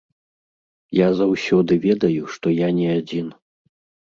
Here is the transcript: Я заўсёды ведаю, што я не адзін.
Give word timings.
Я 0.99 1.07
заўсёды 1.19 1.77
ведаю, 1.85 2.23
што 2.37 2.55
я 2.65 2.71
не 2.79 2.89
адзін. 2.97 3.31